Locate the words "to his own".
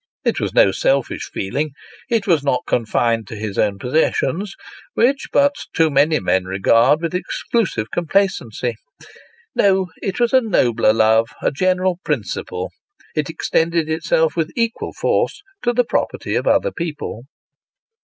3.27-3.77